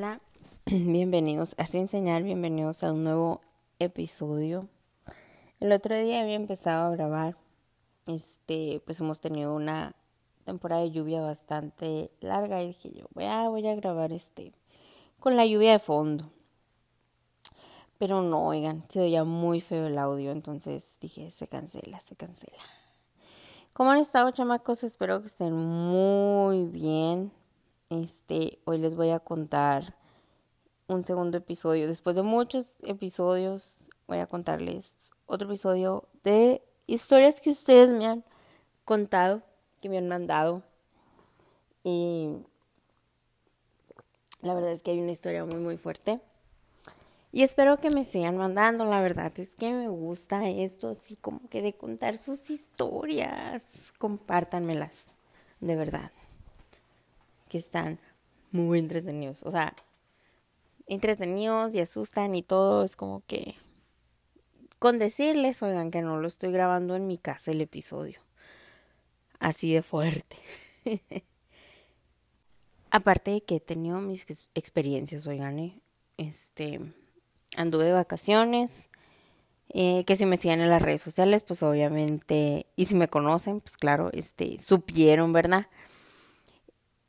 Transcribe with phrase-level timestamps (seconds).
[0.64, 1.86] Bienvenidos a Sin
[2.24, 3.42] bienvenidos a un nuevo
[3.78, 4.66] episodio.
[5.58, 7.36] El otro día había empezado a grabar,
[8.06, 9.94] este, pues hemos tenido una
[10.46, 14.54] temporada de lluvia bastante larga y dije yo, voy a, voy a grabar este,
[15.18, 16.30] con la lluvia de fondo.
[17.98, 22.62] Pero no, oigan, se oía muy feo el audio, entonces dije, se cancela, se cancela.
[23.74, 24.82] ¿Cómo han estado, chamacos?
[24.82, 27.32] Espero que estén muy bien.
[27.90, 29.96] Este, hoy les voy a contar
[30.86, 31.88] un segundo episodio.
[31.88, 38.24] Después de muchos episodios, voy a contarles otro episodio de historias que ustedes me han
[38.84, 39.42] contado,
[39.82, 40.62] que me han mandado.
[41.82, 42.28] Y
[44.40, 46.20] la verdad es que hay una historia muy, muy fuerte.
[47.32, 51.40] Y espero que me sigan mandando, la verdad es que me gusta esto, así como
[51.48, 53.92] que de contar sus historias.
[53.98, 55.08] Compártanmelas,
[55.58, 56.12] de verdad.
[57.50, 57.98] Que están
[58.50, 59.42] muy entretenidos.
[59.42, 59.74] O sea,
[60.86, 62.84] entretenidos y asustan y todo.
[62.84, 63.56] Es como que...
[64.78, 68.20] Con decirles, oigan, que no lo estoy grabando en mi casa el episodio.
[69.38, 70.36] Así de fuerte.
[72.90, 75.80] Aparte de que he tenido mis experiencias, oigan, ¿eh?
[76.16, 76.80] este
[77.56, 78.88] anduve de vacaciones.
[79.72, 83.60] Eh, que si me siguen en las redes sociales, pues obviamente, y si me conocen,
[83.60, 85.68] pues claro, este, supieron, ¿verdad?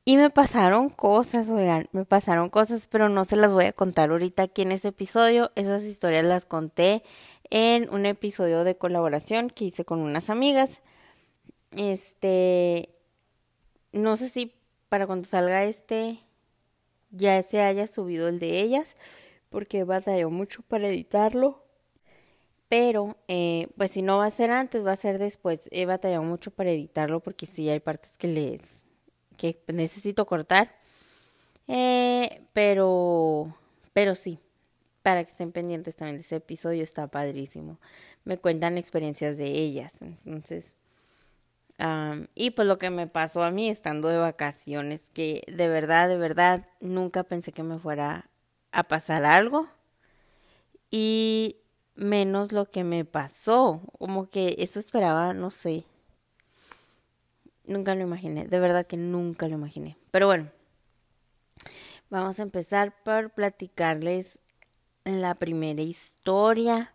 [0.04, 4.10] Y me pasaron cosas, oigan, me pasaron cosas, pero no se las voy a contar
[4.10, 5.52] ahorita aquí en este episodio.
[5.56, 7.04] Esas historias las conté
[7.52, 10.82] en un episodio de colaboración que hice con unas amigas.
[11.76, 12.90] Este,
[13.94, 14.56] no sé si
[14.90, 16.20] para cuando salga este
[17.12, 18.96] ya se haya subido el de ellas,
[19.50, 21.64] porque batalló mucho para editarlo.
[22.70, 25.70] Pero, eh, pues si no va a ser antes, va a ser después.
[25.72, 28.81] He batallado mucho para editarlo porque sí hay partes que les
[29.38, 30.76] que necesito cortar.
[31.68, 33.56] Eh, pero,
[33.94, 34.40] pero sí,
[35.04, 37.78] para que estén pendientes también de ese episodio, está padrísimo.
[38.24, 40.00] Me cuentan experiencias de ellas.
[40.02, 40.76] Entonces,
[42.36, 46.18] y pues lo que me pasó a mí estando de vacaciones, que de verdad, de
[46.18, 48.30] verdad, nunca pensé que me fuera
[48.72, 49.68] a pasar algo
[50.92, 51.58] y
[51.96, 55.86] menos lo que me pasó, como que eso esperaba, no sé.
[57.66, 59.98] Nunca lo imaginé, de verdad que nunca lo imaginé.
[60.12, 60.50] Pero bueno,
[62.10, 64.40] vamos a empezar por platicarles
[65.06, 66.94] la primera historia.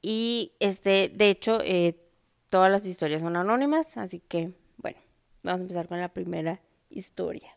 [0.00, 1.98] Y este, de hecho, eh,
[2.50, 4.98] todas las historias son anónimas, así que bueno,
[5.42, 6.60] vamos a empezar con la primera
[6.90, 7.56] historia.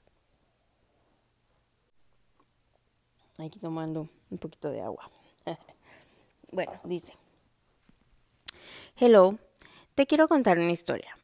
[3.37, 5.09] Aquí tomando un poquito de agua.
[6.51, 7.13] bueno, dice.
[8.97, 9.37] Hello,
[9.95, 11.18] te quiero contar una historia.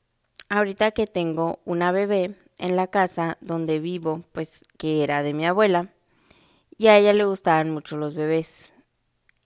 [0.55, 5.45] Ahorita que tengo una bebé en la casa donde vivo, pues que era de mi
[5.45, 5.89] abuela,
[6.77, 8.71] y a ella le gustaban mucho los bebés.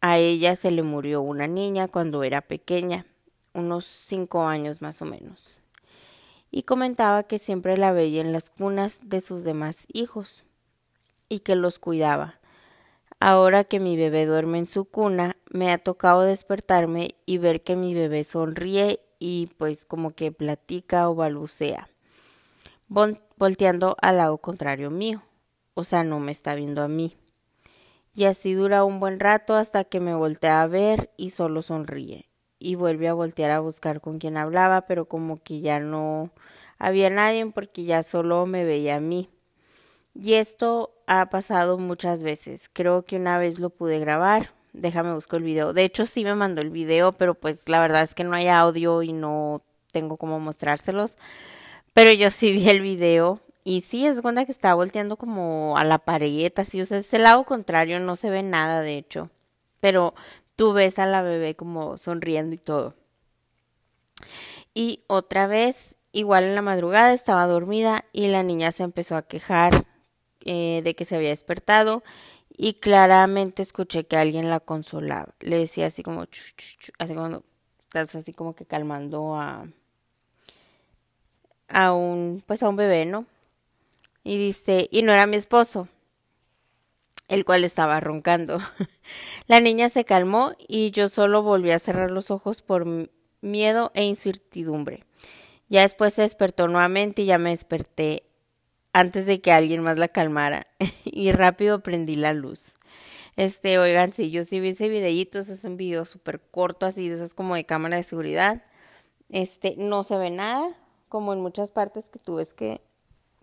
[0.02, 3.08] A ella se le murió una niña cuando era pequeña,
[3.56, 5.60] unos cinco años más o menos.
[6.52, 10.44] Y comentaba que siempre la veía en las cunas de sus demás hijos
[11.28, 12.40] y que los cuidaba
[13.20, 17.76] Ahora que mi bebé duerme en su cuna, me ha tocado despertarme y ver que
[17.76, 21.90] mi bebé sonríe y pues como que platica o balbucea,
[22.88, 25.22] volteando al lado contrario mío,
[25.74, 27.16] o sea, no me está viendo a mí.
[28.14, 32.30] Y así dura un buen rato hasta que me voltea a ver y solo sonríe.
[32.58, 36.32] Y vuelve a voltear a buscar con quien hablaba, pero como que ya no
[36.78, 39.30] había nadie porque ya solo me veía a mí.
[40.14, 42.70] Y esto ha pasado muchas veces.
[42.74, 44.52] Creo que una vez lo pude grabar.
[44.74, 45.74] Déjame buscar el video.
[45.74, 48.48] De hecho, sí me mandó el video, pero pues la verdad es que no hay
[48.48, 51.18] audio y no tengo cómo mostrárselos.
[51.94, 53.42] Pero yo sí vi el video.
[53.64, 56.82] Y sí, es cuenta que está volteando como a la pared, así.
[56.82, 59.30] O sea, es el lado contrario, no se ve nada, de hecho.
[59.80, 60.14] Pero
[60.56, 62.96] tú ves a la bebé como sonriendo y todo.
[64.74, 69.24] Y otra vez, igual en la madrugada, estaba dormida y la niña se empezó a
[69.24, 69.86] quejar
[70.46, 72.04] eh, de que se había despertado
[72.62, 75.34] y claramente escuché que alguien la consolaba.
[75.40, 77.42] Le decía así como, así como,
[77.84, 79.66] estás así como que calmando a,
[81.70, 83.26] a un, pues a un bebé, ¿no?
[84.26, 85.88] Y dice, y no era mi esposo,
[87.30, 88.58] el cual estaba roncando.
[89.48, 92.86] la niña se calmó y yo solo volví a cerrar los ojos por
[93.40, 95.06] miedo e incertidumbre.
[95.70, 98.24] Ya después se despertó nuevamente y ya me desperté
[98.94, 100.68] antes de que alguien más la calmara
[101.06, 102.74] y rápido prendí la luz.
[103.36, 107.16] Este, oigan, si yo sí vi ese videíto, es un video súper corto, así, de
[107.16, 108.64] esas como de cámara de seguridad.
[109.30, 110.70] Este, no se ve nada,
[111.08, 112.82] como en muchas partes que tú ves que,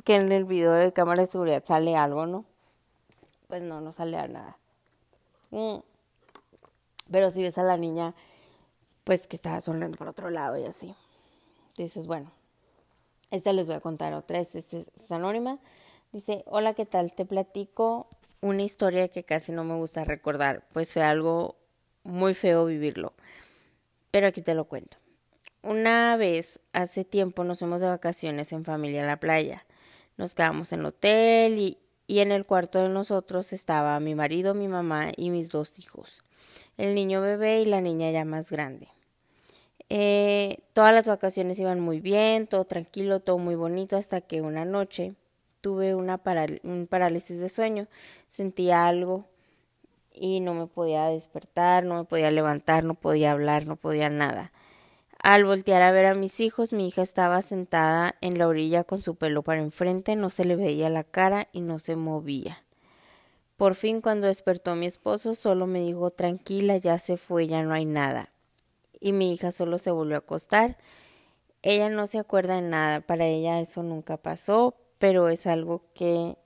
[0.05, 2.45] que en el video de cámara de seguridad sale algo, ¿no?
[3.47, 4.59] pues no, no sale nada.
[5.51, 5.79] Mm.
[7.11, 8.15] Pero si ves a la niña,
[9.05, 10.95] pues que está sonriendo por otro lado y así.
[11.77, 12.31] Dices, bueno,
[13.31, 15.58] esta les voy a contar otra, esta es, anónima.
[16.12, 17.12] Dice, hola, ¿qué tal?
[17.12, 18.08] Te platico
[18.40, 21.56] una historia que casi no me gusta recordar, pues fue algo
[22.05, 23.12] muy feo vivirlo.
[24.11, 24.96] Pero aquí te lo cuento.
[25.62, 29.67] Una vez, hace tiempo, nos fuimos de vacaciones en familia a la playa.
[30.17, 34.69] Nos quedamos en hotel y, y en el cuarto de nosotros estaba mi marido, mi
[34.69, 36.23] mamá y mis dos hijos.
[36.76, 38.88] El niño bebé y la niña ya más grande.
[39.88, 44.65] Eh, todas las vacaciones iban muy bien, todo tranquilo, todo muy bonito, hasta que una
[44.65, 45.15] noche
[45.61, 46.21] tuve una
[46.65, 47.87] un parálisis de sueño.
[48.29, 49.27] Sentía algo
[50.12, 54.53] y no me podía despertar, no me podía levantar, no podía hablar, no podía nada.
[55.23, 59.03] Al voltear a ver a mis hijos, mi hija estaba sentada en la orilla con
[59.03, 62.62] su pelo para enfrente, no se le veía la cara y no se movía.
[63.56, 67.73] Por fin, cuando despertó mi esposo, solo me dijo tranquila, ya se fue, ya no
[67.73, 68.31] hay nada
[69.01, 70.77] y mi hija solo se volvió a acostar.
[71.63, 76.37] Ella no se acuerda de nada, para ella eso nunca pasó, pero es algo que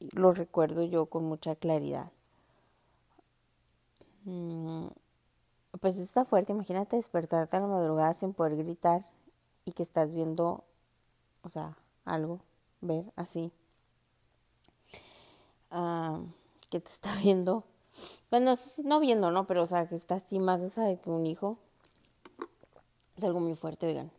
[0.00, 2.10] lo recuerdo yo con mucha claridad.
[4.24, 4.86] Mm,
[5.80, 9.04] pues está fuerte, imagínate despertarte a la madrugada sin poder gritar
[9.64, 10.64] y que estás viendo,
[11.42, 12.40] o sea, algo,
[12.80, 13.52] ver así.
[15.70, 16.20] Ah,
[16.70, 17.64] que te está viendo,
[18.30, 18.54] bueno,
[18.84, 19.46] no viendo, ¿no?
[19.46, 21.58] Pero, o sea, que está así más, o que un hijo.
[23.16, 24.10] Es algo muy fuerte, oigan.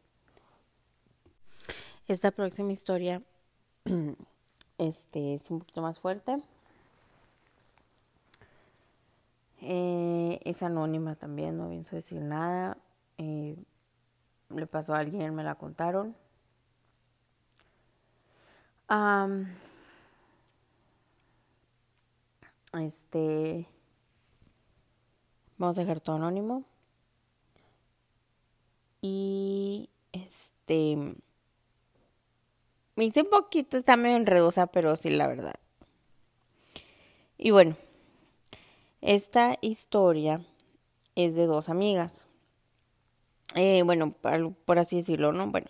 [2.08, 3.22] Esta próxima historia
[4.78, 6.42] este, es un poquito más fuerte.
[9.62, 12.78] Eh, es anónima también, no pienso decir nada.
[13.18, 13.58] Eh,
[14.50, 16.16] le pasó a alguien, me la contaron.
[22.74, 23.68] este.
[25.58, 26.64] Vamos a dejar todo anónimo.
[29.08, 30.98] Y este.
[32.96, 35.54] Me hice un poquito, está medio enredosa, pero sí, la verdad.
[37.38, 37.76] Y bueno,
[39.02, 40.42] esta historia
[41.14, 42.26] es de dos amigas.
[43.54, 44.12] Eh, bueno,
[44.66, 45.52] por así decirlo, ¿no?
[45.52, 45.68] Bueno,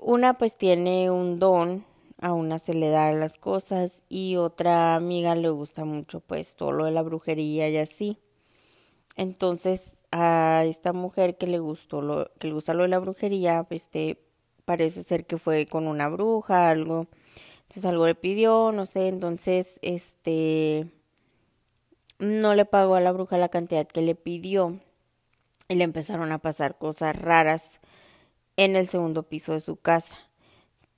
[0.00, 1.84] una pues tiene un don,
[2.20, 6.72] a una se le da las cosas y otra amiga le gusta mucho pues todo
[6.72, 8.18] lo de la brujería y así.
[9.14, 13.66] Entonces a esta mujer que le gustó lo que le gusta lo de la brujería,
[13.70, 14.18] este
[14.64, 17.06] parece ser que fue con una bruja, algo,
[17.62, 20.86] entonces algo le pidió, no sé, entonces este
[22.18, 24.80] no le pagó a la bruja la cantidad que le pidió
[25.68, 27.80] y le empezaron a pasar cosas raras
[28.56, 30.27] en el segundo piso de su casa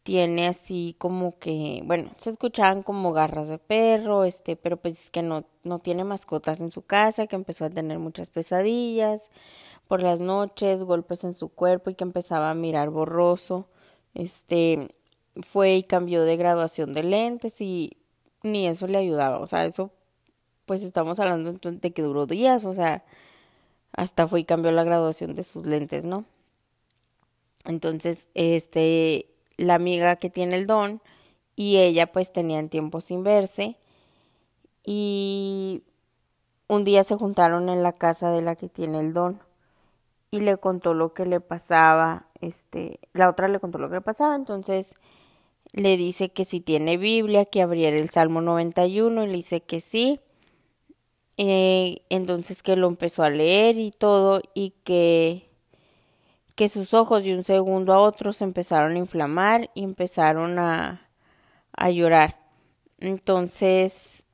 [0.02, 5.10] tiene así como que, bueno, se escuchaban como garras de perro, este, pero pues es
[5.10, 9.30] que no, no tiene mascotas en su casa, que empezó a tener muchas pesadillas
[9.88, 13.66] por las noches, golpes en su cuerpo y que empezaba a mirar borroso,
[14.14, 14.94] este,
[15.42, 17.96] fue y cambió de graduación de lentes y
[18.42, 19.90] ni eso le ayudaba, o sea, eso,
[20.66, 23.04] pues estamos hablando de que duró días, o sea,
[23.92, 26.24] hasta fue y cambió la graduación de sus lentes, ¿no?
[27.64, 29.29] Entonces, este,
[29.60, 31.00] la amiga que tiene el don
[31.54, 33.76] y ella pues tenían tiempo sin verse
[34.84, 35.82] y
[36.68, 39.40] un día se juntaron en la casa de la que tiene el don
[40.30, 44.00] y le contó lo que le pasaba, este, la otra le contó lo que le
[44.00, 44.94] pasaba, entonces
[45.72, 49.80] le dice que si tiene Biblia, que abriera el Salmo 91 y le dice que
[49.80, 50.20] sí.
[51.36, 55.49] Eh, entonces que lo empezó a leer y todo y que
[56.60, 61.08] que sus ojos de un segundo a otro se empezaron a inflamar y empezaron a,
[61.72, 62.38] a llorar.
[62.98, 64.24] Entonces,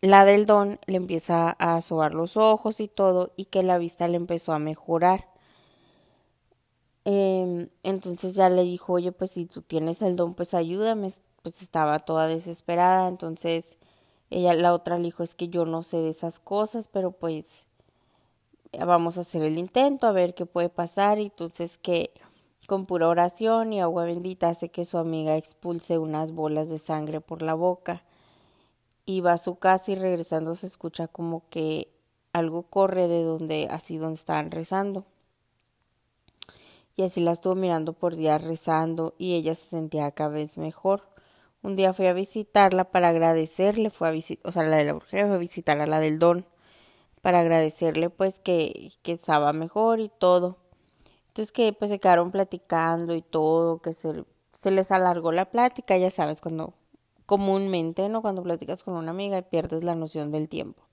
[0.00, 4.08] la del don le empieza a sobar los ojos y todo y que la vista
[4.08, 5.28] le empezó a mejorar.
[7.04, 11.12] Em, entonces ya le dijo, oye, pues si tú tienes el don, pues ayúdame.
[11.42, 13.06] Pues estaba toda desesperada.
[13.06, 13.76] Entonces
[14.30, 17.65] ella, la otra le dijo, es que yo no sé de esas cosas, pero pues
[18.84, 21.18] vamos a hacer el intento, a ver qué puede pasar.
[21.18, 22.10] Y entonces que
[22.66, 27.20] con pura oración y agua bendita hace que su amiga expulse unas bolas de sangre
[27.20, 28.02] por la boca.
[29.04, 31.88] Y va a su casa y regresando se escucha como que
[32.32, 35.04] algo corre de donde, así donde estaban rezando.
[36.96, 41.02] Y así la estuvo mirando por días rezando y ella se sentía cada vez mejor.
[41.62, 44.92] Un día fui a visitarla para agradecerle, fue a visitar, o sea, la de la
[44.94, 46.46] brujería fue a visitar a la del don
[47.26, 50.58] para agradecerle pues que, que estaba mejor y todo.
[51.26, 54.24] Entonces que pues se quedaron platicando y todo, que se,
[54.56, 56.74] se les alargó la plática, ya sabes, cuando
[57.26, 58.22] comúnmente, ¿no?
[58.22, 60.84] Cuando platicas con una amiga y pierdes la noción del tiempo.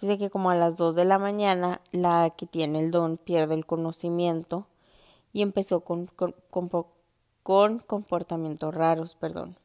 [0.00, 3.54] Dice que como a las 2 de la mañana la que tiene el don pierde
[3.54, 4.64] el conocimiento
[5.34, 6.34] y empezó con, con,
[7.42, 9.58] con, comportamientos raros, perdón.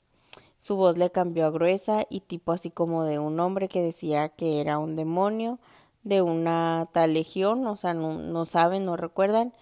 [0.59, 4.27] Su voz le cambió a gruesa y tipo así como de un hombre que decía
[4.27, 5.59] que era un demonio
[6.03, 9.53] de una tal legión, o sea, no, no saben, no recuerdan,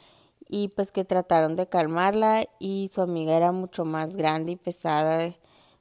[0.49, 5.33] y pues que trataron de calmarla y su amiga era mucho más grande y pesada,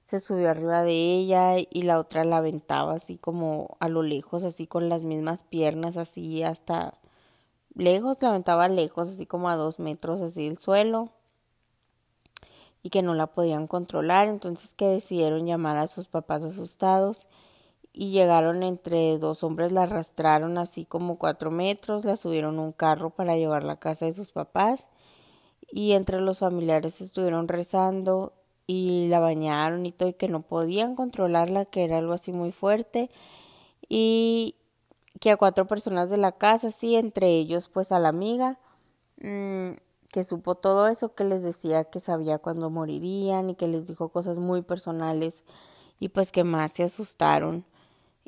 [0.05, 4.45] se subió arriba de ella y la otra la aventaba así como a lo lejos,
[4.45, 6.95] así con las mismas piernas, así hasta
[7.75, 11.11] lejos, la aventaba lejos, así como a dos metros así del suelo
[12.83, 17.27] y que no la podían controlar, entonces que decidieron llamar a sus papás asustados
[17.93, 23.11] y llegaron entre dos hombres, la arrastraron así como cuatro metros, la subieron un carro
[23.11, 24.89] para llevarla a casa de sus papás
[25.71, 28.33] y entre los familiares estuvieron rezando
[28.67, 32.53] y la bañaron y todo y que no podían controlarla, que era algo así muy
[32.53, 33.11] fuerte
[33.89, 34.57] y
[35.21, 38.59] que a cuatro personas de la casa, sí, entre ellos pues a la amiga,
[39.21, 39.73] mmm,
[40.13, 44.11] que supo todo eso, que les decía que sabía cuándo morirían y que les dijo
[44.11, 45.45] cosas muy personales
[46.01, 47.65] y pues que más se asustaron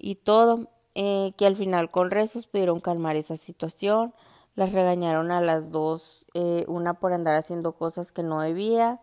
[0.03, 4.13] y todo, eh, que al final con rezos pudieron calmar esa situación,
[4.55, 9.01] las regañaron a las dos, eh, una por andar haciendo cosas que no debía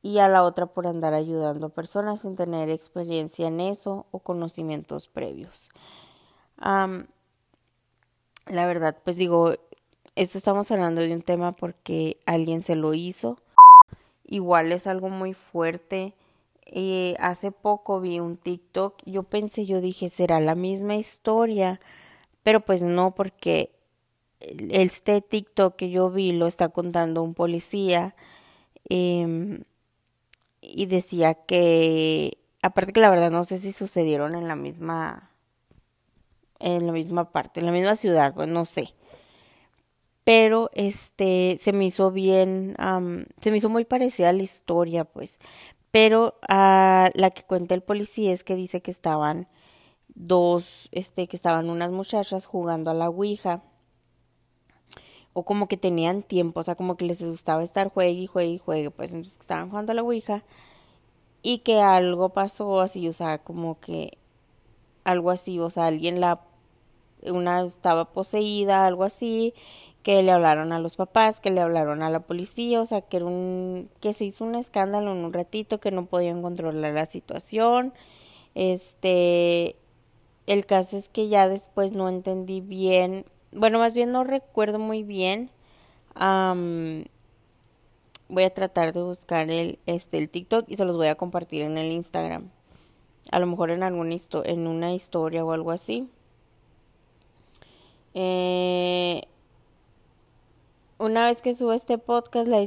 [0.00, 4.20] y a la otra por andar ayudando a personas sin tener experiencia en eso o
[4.20, 5.70] conocimientos previos.
[8.46, 9.54] la verdad, pues digo,
[10.14, 13.38] esto estamos hablando de un tema porque alguien se lo hizo.
[14.24, 16.14] Igual es algo muy fuerte.
[16.66, 21.80] Eh, hace poco vi un TikTok, yo pensé, yo dije, será la misma historia,
[22.42, 23.72] pero pues no, porque
[24.40, 28.14] este TikTok que yo vi lo está contando un policía
[28.88, 29.62] em,
[30.60, 35.30] y decía que, aparte que la verdad no sé si sucedieron en la misma,
[36.60, 38.94] en la misma parte, en la misma ciudad, pues no sé
[40.24, 42.74] pero este se me hizo bien,
[43.40, 45.38] se me hizo muy parecida a la historia, pues.
[45.94, 49.46] Pero a la que cuenta el policía es que dice que estaban
[50.08, 53.62] dos, este, que estaban unas muchachas jugando a la Ouija.
[55.34, 58.50] O como que tenían tiempo, o sea, como que les gustaba estar juegue y juegue
[58.54, 60.42] y juegue, pues entonces estaban jugando a la Ouija.
[61.42, 64.18] Y que algo pasó así, o sea, como que
[65.04, 66.40] algo así, o sea, alguien la,
[67.22, 69.54] una estaba poseída, algo así,
[70.04, 73.16] que le hablaron a los papás, que le hablaron a la policía, o sea, que
[73.16, 77.06] era un que se hizo un escándalo en un ratito, que no podían controlar la
[77.06, 77.94] situación.
[78.54, 79.76] Este
[80.46, 85.02] el caso es que ya después no entendí bien, bueno, más bien no recuerdo muy
[85.02, 85.50] bien.
[88.28, 91.62] voy a tratar de buscar el este el TikTok y se los voy a compartir
[91.62, 92.50] en el Instagram.
[93.32, 96.08] A lo mejor en alguna en una historia o algo así.
[98.14, 99.22] Eh,
[100.98, 102.66] una vez que suba este podcast, la,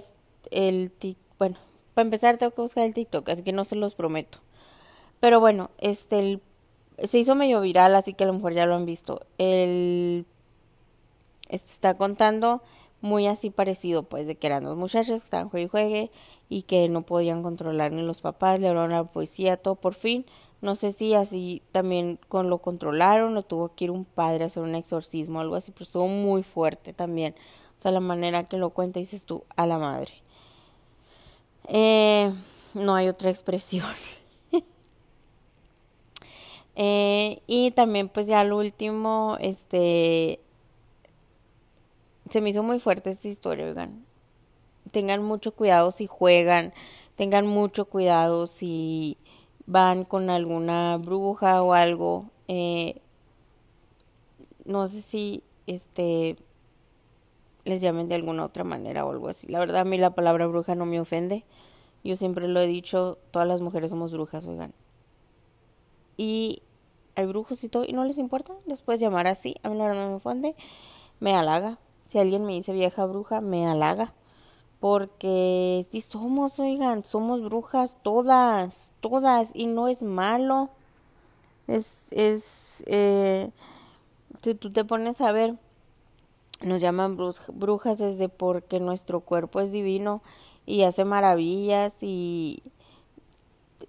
[0.51, 0.91] el
[1.39, 1.57] bueno,
[1.93, 4.39] para empezar tengo que buscar el TikTok, así que no se los prometo.
[5.19, 6.39] Pero bueno, este
[7.03, 9.22] se hizo medio viral, así que a lo mejor ya lo han visto.
[9.38, 10.25] El
[11.50, 12.62] este está contando
[13.01, 16.12] muy así parecido, pues, de que eran dos muchachos que estaban juegue y juegue
[16.50, 19.93] y que no podían controlar ni los papás, le hablaron a la policía, todo por
[19.93, 20.25] fin.
[20.62, 24.48] No sé si así también con lo controlaron o tuvo que ir un padre a
[24.48, 27.36] hacer un exorcismo o algo así, pero estuvo muy fuerte también.
[27.77, 30.13] O sea, la manera que lo cuenta dices tú, a la madre.
[31.67, 32.34] Eh,
[32.74, 33.86] no hay otra expresión.
[36.75, 40.39] eh, y también pues ya lo último, este,
[42.29, 44.05] se me hizo muy fuerte esta historia, oigan.
[44.91, 46.74] Tengan mucho cuidado si juegan,
[47.15, 49.17] tengan mucho cuidado si
[49.67, 52.25] van con alguna bruja o algo.
[52.48, 53.01] Eh,
[54.65, 56.38] no sé si este
[57.67, 59.47] les llamen de alguna otra manera o algo así.
[59.47, 61.43] La verdad a mí la palabra bruja no me ofende.
[62.03, 64.74] Yo siempre lo he dicho, todas las mujeres somos brujas, oigan.
[66.15, 66.62] Y
[67.15, 69.88] hay brujos y todo, y no les importa, les puedes llamar así, a mí la
[69.88, 70.55] verdad no me ofende,
[71.19, 71.77] me halaga.
[72.07, 74.13] Si alguien me dice vieja bruja, me halaga.
[74.79, 80.69] Porque si somos, oigan, somos brujas todas, todas, y no es malo.
[81.67, 83.51] Es, es, eh,
[84.41, 85.57] si tú te pones a ver,
[86.62, 90.22] nos llaman brujas desde porque nuestro cuerpo es divino
[90.66, 92.64] y hace maravillas y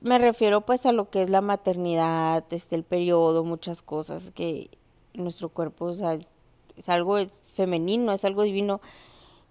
[0.02, 4.70] me refiero pues a lo que es la maternidad, este el periodo, muchas cosas que
[5.14, 7.18] nuestro cuerpo es algo
[7.54, 8.80] femenino, es algo divino.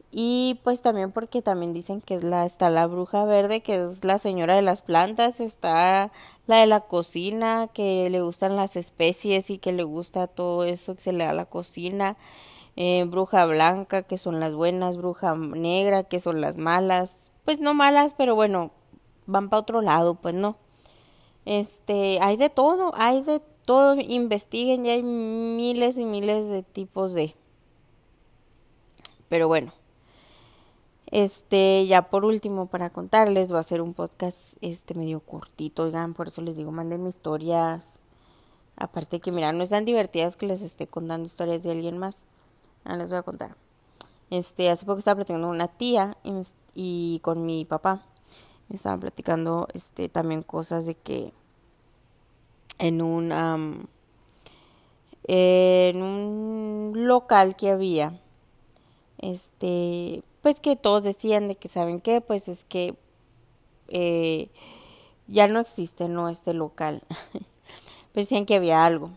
[0.09, 4.05] Y pues también porque también dicen que es la, está la bruja verde, que es
[4.05, 6.11] la señora de las plantas, está
[6.47, 10.95] la de la cocina, que le gustan las especies y que le gusta todo eso
[10.95, 12.15] que se le da a la cocina,
[12.77, 17.73] eh, bruja blanca, que son las buenas, bruja negra, que son las malas, pues no
[17.73, 18.71] malas, pero bueno,
[19.25, 20.57] van para otro lado, pues no.
[21.45, 27.13] Este, hay de todo, hay de todo, investiguen, ya hay miles y miles de tipos
[27.13, 27.35] de.
[29.27, 29.73] Pero bueno,
[31.07, 36.13] este, ya por último, para contarles, voy a hacer un podcast este medio cortito, oigan,
[36.13, 37.99] por eso les digo, manden historias.
[38.75, 42.19] Aparte que, mira, no es tan divertidas que les esté contando historias de alguien más.
[42.89, 43.57] Ah, les voy a contar.
[44.29, 46.17] Este, hace poco estaba platicando con una tía
[46.73, 48.01] y, con mi papá.
[48.69, 51.33] Estaban platicando este también cosas de que
[52.79, 53.89] en un
[55.23, 58.19] en un local que había
[59.17, 62.95] este pues que todos decían de que saben qué pues es que
[63.87, 64.49] eh,
[65.27, 67.01] ya no existe no este local
[68.13, 69.11] pues decían que había algo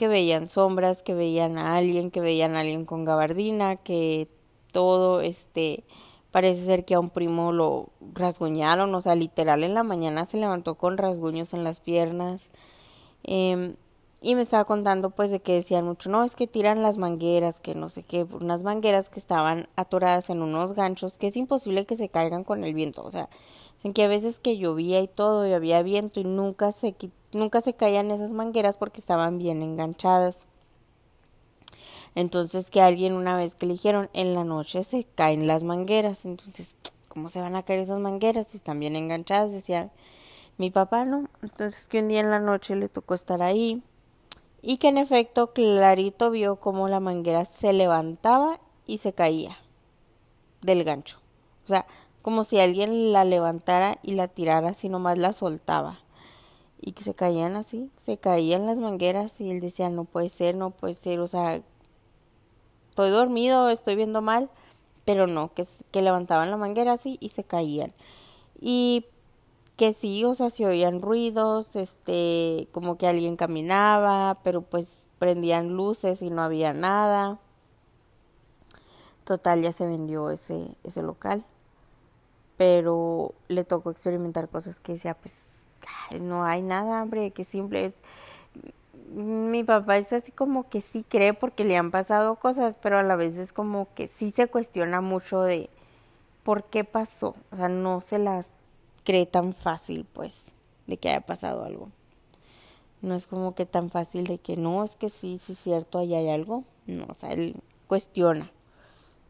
[0.00, 4.28] que veían sombras que veían a alguien que veían a alguien con gabardina que
[4.72, 5.84] todo este
[6.30, 10.38] parece ser que a un primo lo rasguñaron o sea literal en la mañana se
[10.38, 12.48] levantó con rasguños en las piernas.
[13.24, 13.74] Eh,
[14.22, 17.60] y me estaba contando pues de que decían mucho, no, es que tiran las mangueras,
[17.60, 21.84] que no sé qué, unas mangueras que estaban atoradas en unos ganchos, que es imposible
[21.86, 23.28] que se caigan con el viento, o sea,
[23.82, 26.94] en que a veces que llovía y todo y había viento y nunca se
[27.32, 30.42] nunca se caían esas mangueras porque estaban bien enganchadas.
[32.14, 36.24] Entonces que alguien una vez que le dijeron en la noche se caen las mangueras,
[36.24, 36.74] entonces
[37.08, 39.52] ¿cómo se van a caer esas mangueras si están bien enganchadas?
[39.52, 39.90] Decía
[40.58, 41.28] mi papá, ¿no?
[41.42, 43.82] Entonces que un día en la noche le tocó estar ahí
[44.62, 49.56] y que en efecto clarito vio cómo la manguera se levantaba y se caía
[50.62, 51.18] del gancho.
[51.64, 51.86] O sea,
[52.22, 56.00] como si alguien la levantara y la tirara, si nomás la soltaba.
[56.80, 60.54] Y que se caían así, se caían las mangueras y él decía, no puede ser,
[60.56, 61.60] no puede ser, o sea,
[62.88, 64.50] estoy dormido, estoy viendo mal,
[65.04, 67.92] pero no, que, que levantaban la manguera así y se caían.
[68.60, 69.04] Y
[69.76, 75.68] que sí, o sea, se oían ruidos, este, como que alguien caminaba, pero pues prendían
[75.68, 77.38] luces y no había nada.
[79.24, 81.44] Total, ya se vendió ese, ese local.
[82.58, 85.34] Pero le tocó experimentar cosas que decía, pues,
[86.18, 87.94] no hay nada, hombre, que simple es.
[89.12, 93.02] Mi papá es así como que sí cree porque le han pasado cosas, pero a
[93.02, 95.68] la vez es como que sí se cuestiona mucho de
[96.44, 97.34] por qué pasó.
[97.50, 98.50] O sea, no se las
[99.04, 100.52] cree tan fácil, pues,
[100.86, 101.90] de que haya pasado algo.
[103.02, 105.98] No es como que tan fácil de que no, es que sí, sí es cierto,
[105.98, 106.64] ahí hay algo.
[106.86, 108.50] No, o sea, él cuestiona.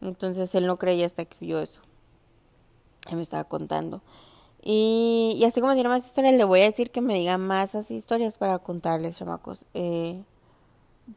[0.01, 1.83] Entonces él no creía hasta que vio eso.
[3.09, 4.03] Él me estaba contando.
[4.63, 7.95] Y, así como tiene más historias, le voy a decir que me diga más así
[7.97, 9.65] historias para contarles, chamacos.
[9.75, 10.23] Eh,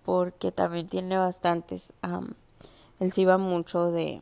[0.05, 1.93] porque también tiene bastantes.
[2.99, 4.21] él se iba mucho de,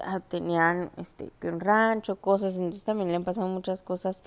[0.00, 4.22] Ah, tenían este un rancho, cosas, entonces también le han pasado muchas cosas.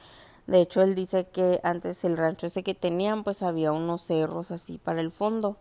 [0.48, 4.52] De hecho, él dice que antes el rancho ese que tenían, pues había unos cerros
[4.52, 5.58] así para el fondo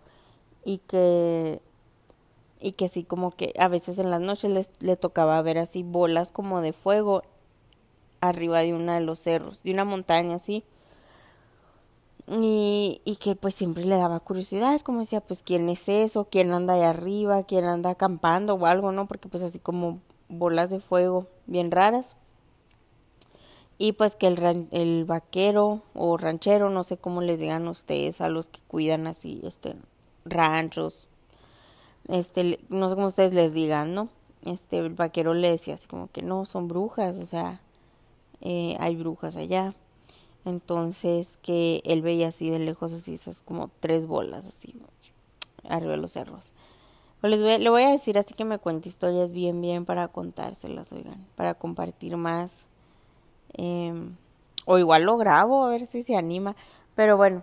[0.64, 1.60] y que
[2.60, 5.82] y que sí como que a veces en las noches les, le tocaba ver así
[5.82, 7.22] bolas como de fuego
[8.28, 10.64] arriba de una de los cerros, de una montaña así.
[12.26, 16.74] Y, que pues siempre le daba curiosidad, como decía, pues quién es eso, quién anda
[16.74, 19.06] ahí arriba, quién anda acampando o algo, ¿no?
[19.06, 22.16] Porque pues así como bolas de fuego bien raras.
[23.76, 28.28] Y pues que el, el vaquero o ranchero, no sé cómo les digan ustedes a
[28.28, 29.74] los que cuidan así, este,
[30.24, 31.08] ranchos,
[32.08, 34.08] este, no sé cómo ustedes les digan, ¿no?
[34.44, 37.60] Este, el vaquero le decía así como que no, son brujas, o sea,
[38.44, 39.74] eh, hay brujas allá.
[40.44, 44.74] Entonces que él veía así de lejos así esas como tres bolas así
[45.68, 46.52] arriba de los cerros.
[47.20, 50.08] Pues les voy, le voy a decir así que me cuente historias bien bien para
[50.08, 52.66] contárselas, oigan, para compartir más.
[53.54, 54.16] Em,
[54.66, 56.54] o igual lo grabo a ver si se anima.
[56.94, 57.42] Pero bueno,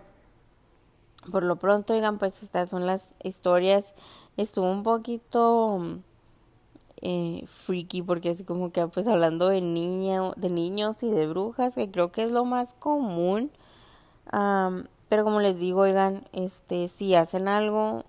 [1.30, 3.92] por lo pronto, oigan, pues estas son las historias.
[4.36, 6.00] Estuvo un poquito
[7.02, 11.74] eh, freaky porque así como que pues hablando de niña, de niños y de brujas,
[11.74, 13.50] que creo que es lo más común.
[15.08, 18.04] pero como les digo, oigan, este, si hacen algo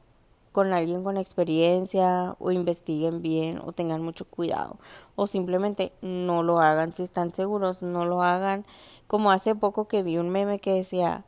[0.53, 4.77] con alguien con experiencia o investiguen bien o tengan mucho cuidado
[5.15, 8.65] o simplemente no lo hagan si están seguros, no lo hagan.
[9.07, 11.25] Como hace poco que vi un meme que decía,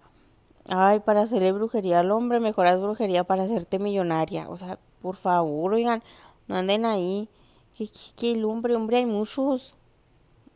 [0.69, 4.49] ay, para hacerle brujería al hombre, mejor haz brujería para hacerte millonaria.
[4.49, 6.03] O sea, por favor, oigan,
[6.47, 7.29] no anden ahí
[7.77, 9.75] que, el hombre, hombre hay muchos.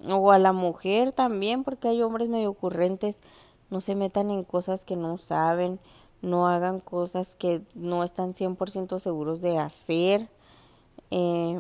[0.10, 3.18] O a la mujer también, porque hay hombres medio ocurrentes.
[3.70, 5.80] No se metan en cosas que no saben.
[6.22, 10.30] No hagan cosas que no están 100% seguros de hacer.
[11.12, 11.60] Eh,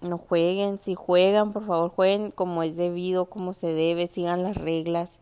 [0.00, 0.78] no jueguen.
[0.78, 4.06] Si juegan, por favor, jueguen como es debido, como se debe.
[4.06, 5.18] Sigan las reglas.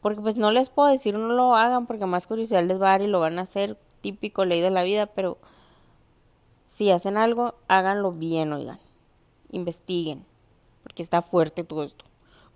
[0.00, 2.90] Porque pues no les puedo decir no lo hagan porque más curiosidad les va a
[2.92, 3.76] dar y lo van a hacer.
[4.00, 5.36] Típico ley de la vida, pero
[6.70, 8.78] si hacen algo, háganlo bien, oigan.
[9.50, 10.24] Investiguen,
[10.84, 12.04] porque está fuerte todo esto.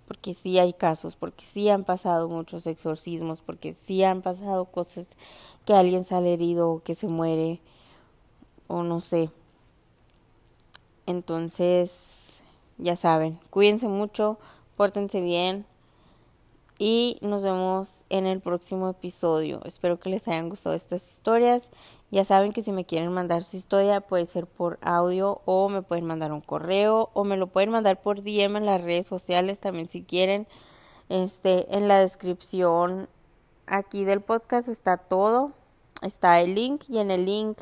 [0.07, 5.09] Porque sí hay casos, porque sí han pasado muchos exorcismos, porque sí han pasado cosas
[5.65, 7.59] que alguien sale herido o que se muere,
[8.67, 9.31] o no sé.
[11.05, 11.91] Entonces,
[12.77, 14.39] ya saben, cuídense mucho,
[14.77, 15.65] pórtense bien
[16.77, 19.61] y nos vemos en el próximo episodio.
[19.65, 21.69] Espero que les hayan gustado estas historias.
[22.11, 25.81] Ya saben que si me quieren mandar su historia puede ser por audio o me
[25.81, 29.59] pueden mandar un correo o me lo pueden mandar por DM en las redes sociales
[29.59, 30.47] también si quieren.
[31.09, 33.07] Este, en la descripción
[33.67, 35.51] aquí del podcast está todo.
[36.01, 37.57] Está el link y en el link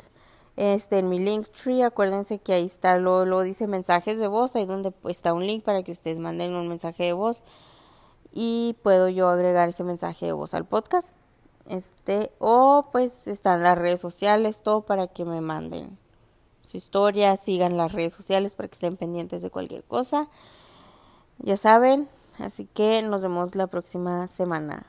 [0.56, 4.54] este en mi link tree acuérdense que ahí está lo, lo dice mensajes de voz
[4.54, 7.42] ahí donde está un link para que ustedes manden un mensaje de voz
[8.34, 11.10] y puedo yo agregar ese mensaje de voz al podcast
[11.66, 15.96] este, o pues están las redes sociales, todo para que me manden
[16.62, 20.28] su historia, sigan las redes sociales para que estén pendientes de cualquier cosa.
[21.38, 24.84] Ya saben, así que nos vemos la próxima semana.